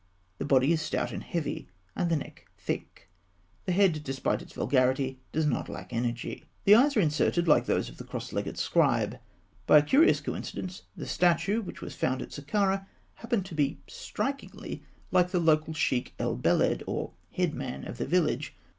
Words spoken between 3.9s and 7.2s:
(fig. 191), despite its vulgarity, does not lack energy. The eyes are